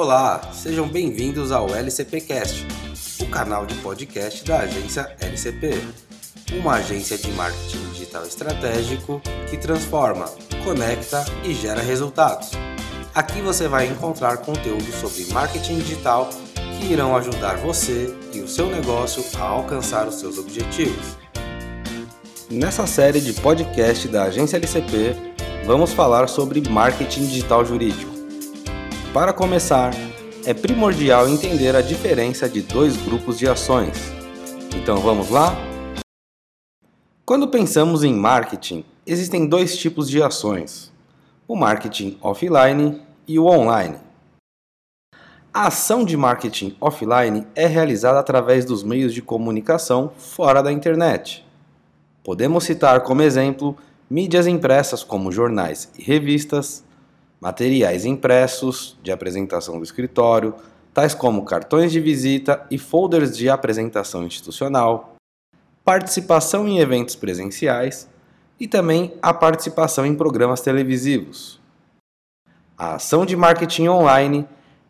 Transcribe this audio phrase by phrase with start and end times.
[0.00, 2.64] Olá, sejam bem-vindos ao LCPcast,
[3.20, 5.72] o canal de podcast da agência LCP,
[6.52, 9.20] uma agência de marketing digital estratégico
[9.50, 10.26] que transforma,
[10.62, 12.52] conecta e gera resultados.
[13.12, 16.30] Aqui você vai encontrar conteúdo sobre marketing digital
[16.78, 21.18] que irão ajudar você e o seu negócio a alcançar os seus objetivos.
[22.48, 25.16] Nessa série de podcast da agência LCP,
[25.66, 28.17] vamos falar sobre marketing digital jurídico.
[29.18, 29.90] Para começar,
[30.46, 34.12] é primordial entender a diferença de dois grupos de ações.
[34.72, 35.56] Então vamos lá?
[37.26, 40.92] Quando pensamos em marketing, existem dois tipos de ações:
[41.48, 43.96] o marketing offline e o online.
[45.52, 51.44] A ação de marketing offline é realizada através dos meios de comunicação fora da internet.
[52.22, 53.76] Podemos citar como exemplo
[54.08, 56.86] mídias impressas como jornais e revistas,
[57.40, 60.54] materiais impressos de apresentação do escritório,
[60.92, 65.14] tais como cartões de visita e folders de apresentação institucional,
[65.84, 68.08] participação em eventos presenciais
[68.58, 71.60] e também a participação em programas televisivos.
[72.76, 74.46] A ação de marketing online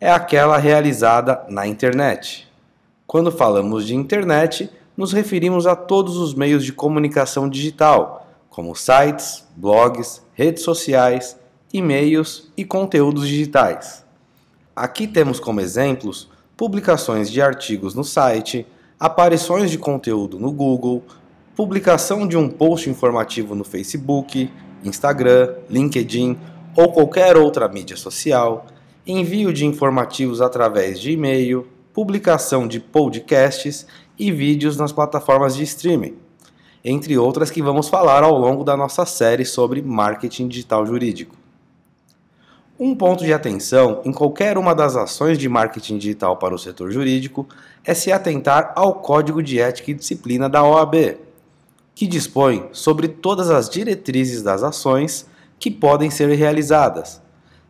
[0.00, 2.50] é aquela realizada na internet.
[3.06, 9.46] Quando falamos de internet, nos referimos a todos os meios de comunicação digital, como sites,
[9.56, 11.39] blogs, redes sociais,
[11.72, 14.04] e-mails e conteúdos digitais.
[14.74, 18.66] Aqui temos como exemplos publicações de artigos no site,
[18.98, 21.02] aparições de conteúdo no Google,
[21.56, 24.50] publicação de um post informativo no Facebook,
[24.84, 26.38] Instagram, LinkedIn
[26.76, 28.66] ou qualquer outra mídia social,
[29.06, 33.86] envio de informativos através de e-mail, publicação de podcasts
[34.18, 36.16] e vídeos nas plataformas de streaming,
[36.84, 41.39] entre outras que vamos falar ao longo da nossa série sobre marketing digital jurídico.
[42.82, 46.90] Um ponto de atenção em qualquer uma das ações de marketing digital para o setor
[46.90, 47.46] jurídico
[47.84, 51.18] é se atentar ao Código de Ética e Disciplina da OAB,
[51.94, 55.26] que dispõe sobre todas as diretrizes das ações
[55.58, 57.20] que podem ser realizadas.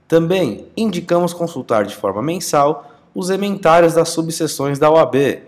[0.06, 5.42] Também indicamos consultar de forma mensal os ementários das subseções da OAB,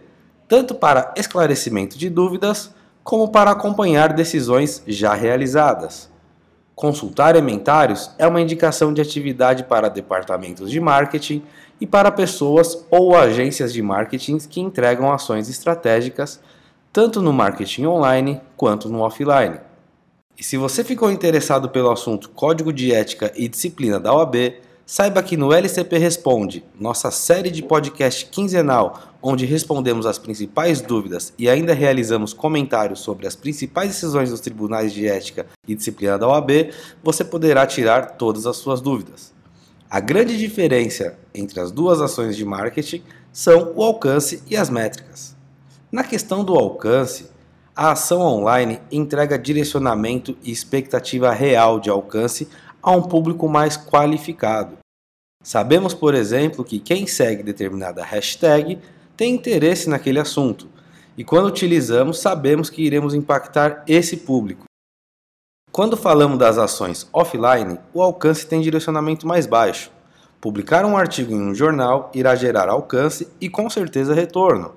[0.48, 6.11] tanto para esclarecimento de dúvidas como para acompanhar decisões já realizadas.
[6.82, 11.40] Consultar ementários é uma indicação de atividade para departamentos de marketing
[11.80, 16.40] e para pessoas ou agências de marketing que entregam ações estratégicas,
[16.92, 19.60] tanto no marketing online quanto no offline.
[20.36, 24.34] E se você ficou interessado pelo assunto Código de Ética e Disciplina da OAB,
[24.84, 31.32] Saiba que no LCP Responde, nossa série de podcast quinzenal, onde respondemos as principais dúvidas
[31.38, 36.26] e ainda realizamos comentários sobre as principais decisões dos tribunais de ética e disciplina da
[36.26, 36.72] OAB,
[37.02, 39.32] você poderá tirar todas as suas dúvidas.
[39.88, 45.36] A grande diferença entre as duas ações de marketing são o alcance e as métricas.
[45.92, 47.30] Na questão do alcance,
[47.74, 52.48] a ação online entrega direcionamento e expectativa real de alcance
[52.82, 54.76] a um público mais qualificado.
[55.42, 58.78] Sabemos, por exemplo, que quem segue determinada hashtag
[59.16, 60.68] tem interesse naquele assunto,
[61.16, 64.64] e quando utilizamos, sabemos que iremos impactar esse público.
[65.70, 69.90] Quando falamos das ações offline, o alcance tem direcionamento mais baixo.
[70.40, 74.74] Publicar um artigo em um jornal irá gerar alcance e com certeza retorno,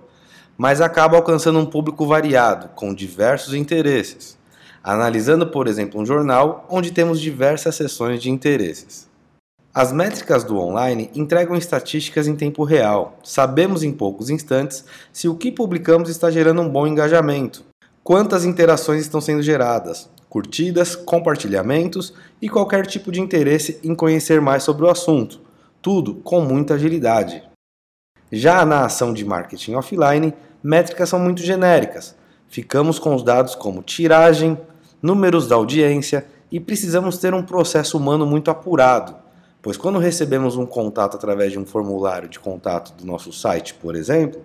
[0.57, 4.37] mas acaba alcançando um público variado, com diversos interesses
[4.85, 9.07] analisando, por exemplo, um jornal onde temos diversas seções de interesses.
[9.73, 13.17] As métricas do online entregam estatísticas em tempo real.
[13.23, 17.65] Sabemos em poucos instantes se o que publicamos está gerando um bom engajamento,
[18.03, 24.61] quantas interações estão sendo geradas, curtidas, compartilhamentos e qualquer tipo de interesse em conhecer mais
[24.61, 25.41] sobre o assunto.
[25.81, 27.41] Tudo com muita agilidade.
[28.31, 32.15] Já na ação de marketing offline, métricas são muito genéricas.
[32.47, 34.57] Ficamos com os dados como tiragem,
[35.05, 39.15] números da audiência e precisamos ter um processo humano muito apurado,
[39.61, 43.95] pois quando recebemos um contato através de um formulário de contato do nosso site, por
[43.95, 44.41] exemplo,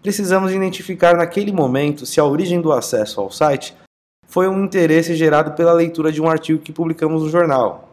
[0.00, 3.74] precisamos identificar naquele momento se a origem do acesso ao site
[4.28, 7.90] foi um interesse gerado pela leitura de um artigo que publicamos no jornal.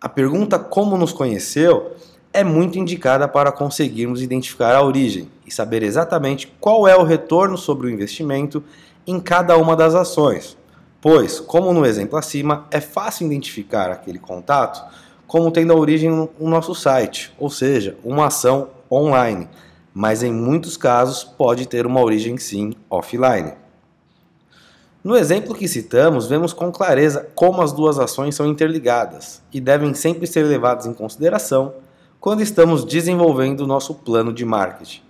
[0.00, 1.92] A pergunta como nos conheceu
[2.32, 7.56] é muito indicada para conseguirmos identificar a origem e saber exatamente qual é o retorno
[7.56, 8.64] sobre o investimento
[9.06, 10.56] em cada uma das ações,
[11.02, 14.82] pois, como no exemplo acima, é fácil identificar aquele contato
[15.26, 19.48] como tendo a origem no nosso site, ou seja, uma ação online,
[19.92, 23.54] mas em muitos casos pode ter uma origem sim offline.
[25.02, 29.94] No exemplo que citamos, vemos com clareza como as duas ações são interligadas e devem
[29.94, 31.74] sempre ser levadas em consideração
[32.20, 35.02] quando estamos desenvolvendo o nosso plano de marketing.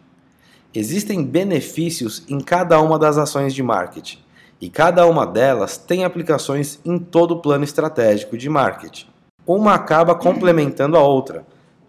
[0.72, 4.18] Existem benefícios em cada uma das ações de marketing,
[4.62, 9.08] e cada uma delas tem aplicações em todo o plano estratégico de marketing.
[9.44, 11.44] Uma acaba complementando a outra,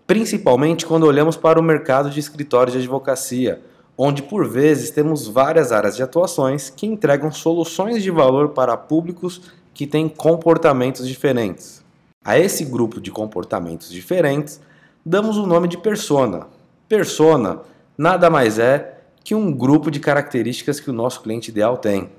[0.07, 3.61] principalmente quando olhamos para o mercado de escritórios de advocacia,
[3.95, 9.51] onde por vezes temos várias áreas de atuações que entregam soluções de valor para públicos
[9.71, 11.83] que têm comportamentos diferentes.
[12.25, 14.59] A esse grupo de comportamentos diferentes
[15.05, 16.47] damos o nome de persona.
[16.89, 17.61] Persona
[17.95, 22.09] nada mais é que um grupo de características que o nosso cliente ideal tem.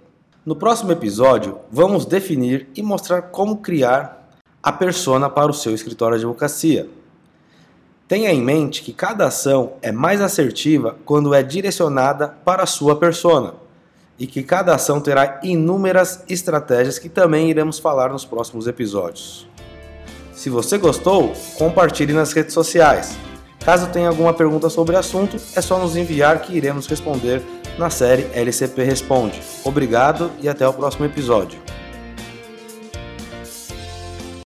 [0.45, 4.29] No próximo episódio, vamos definir e mostrar como criar
[4.63, 6.87] a persona para o seu escritório de advocacia.
[8.07, 12.95] Tenha em mente que cada ação é mais assertiva quando é direcionada para a sua
[12.95, 13.55] persona
[14.19, 19.49] e que cada ação terá inúmeras estratégias que também iremos falar nos próximos episódios.
[20.35, 23.17] Se você gostou, compartilhe nas redes sociais.
[23.65, 27.43] Caso tenha alguma pergunta sobre o assunto, é só nos enviar que iremos responder
[27.79, 29.41] na série LCP Responde.
[29.65, 31.59] Obrigado e até o próximo episódio.